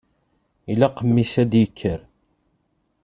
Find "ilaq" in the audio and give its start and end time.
0.71-0.97